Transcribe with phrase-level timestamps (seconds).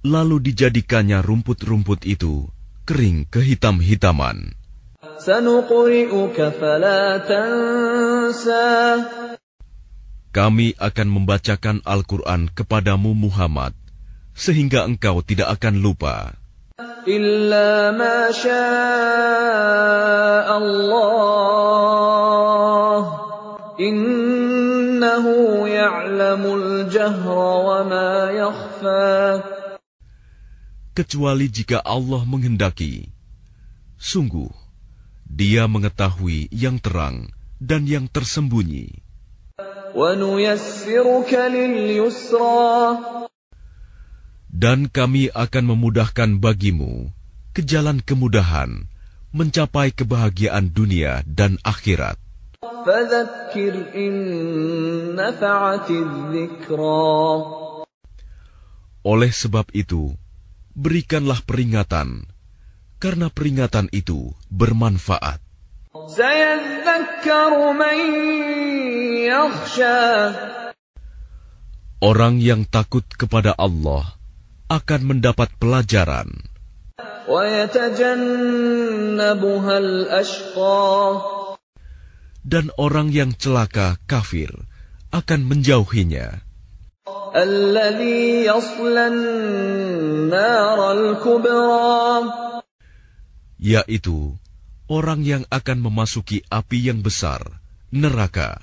[0.00, 2.48] Lalu dijadikannya rumput-rumput itu
[2.88, 4.56] kering kehitam-hitaman.
[10.32, 13.76] Kami akan membacakan Al-Quran kepadamu Muhammad,
[14.32, 16.32] sehingga engkau tidak akan lupa.
[17.04, 18.32] Illa ma
[20.48, 21.20] Allah
[23.76, 29.59] Innahu ya'lamul jahra wa ma yakhfa
[30.92, 33.08] kecuali jika Allah menghendaki.
[34.00, 34.48] Sungguh,
[35.30, 37.30] Dia mengetahui yang terang
[37.62, 38.98] dan yang tersembunyi.
[44.50, 47.14] Dan kami akan memudahkan bagimu
[47.54, 48.90] ke jalan kemudahan
[49.30, 52.18] mencapai kebahagiaan dunia dan akhirat.
[59.06, 60.02] Oleh sebab itu,
[60.80, 62.24] berikanlah peringatan,
[62.96, 65.44] karena peringatan itu bermanfaat.
[72.00, 74.16] Orang yang takut kepada Allah
[74.72, 76.32] akan mendapat pelajaran.
[82.40, 84.48] Dan orang yang celaka kafir
[85.12, 86.49] akan menjauhinya
[93.60, 94.34] yaitu
[94.90, 97.62] orang yang akan memasuki api yang besar,
[97.94, 98.58] neraka.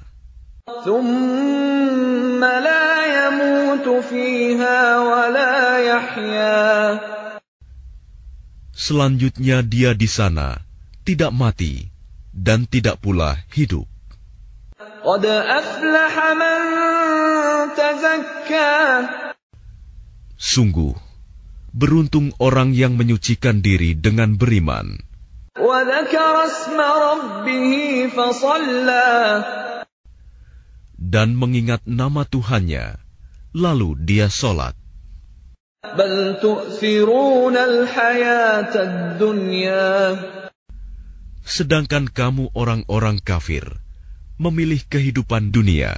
[8.77, 10.61] Selanjutnya dia di sana
[11.07, 11.87] tidak mati
[12.35, 13.96] dan tidak pula hidup.
[20.35, 20.91] Sungguh,
[21.71, 24.99] beruntung orang yang menyucikan diri dengan beriman.
[30.99, 32.99] Dan mengingat nama Tuhannya,
[33.55, 34.75] lalu dia sholat.
[41.47, 43.86] Sedangkan kamu orang-orang kafir,
[44.37, 45.97] memilih kehidupan dunia.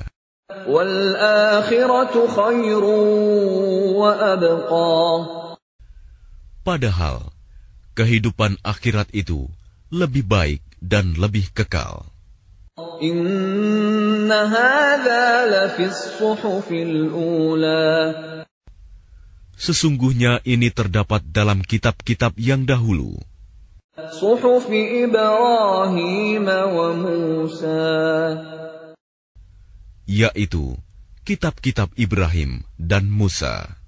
[6.64, 7.18] Padahal
[7.96, 9.48] kehidupan akhirat itu
[9.92, 12.08] lebih baik dan lebih kekal.
[19.60, 23.20] Sesungguhnya ini terdapat dalam kitab-kitab yang dahulu.
[30.10, 30.76] Yaitu
[31.24, 33.79] kitab-kitab Ibrahim dan Musa.